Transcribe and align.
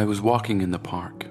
I 0.00 0.04
was 0.06 0.22
walking 0.22 0.62
in 0.62 0.70
the 0.70 0.78
park. 0.78 1.26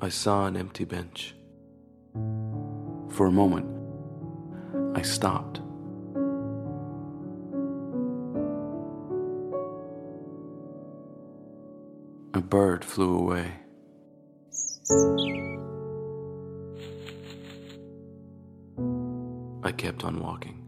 I 0.00 0.08
saw 0.08 0.46
an 0.46 0.56
empty 0.56 0.86
bench. 0.86 1.34
For 3.10 3.26
a 3.26 3.30
moment, 3.30 3.66
I 4.96 5.02
stopped. 5.02 5.60
A 12.38 12.40
bird 12.40 12.84
flew 12.84 13.16
away. 13.18 13.52
I 19.64 19.72
kept 19.72 20.04
on 20.04 20.20
walking. 20.20 20.67